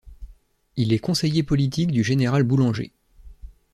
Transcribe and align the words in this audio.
Il 0.77 0.93
est 0.93 0.97
conseiller 0.97 1.43
politique 1.43 1.91
du 1.91 2.03
général 2.03 2.41
Boulanger. 2.41 2.91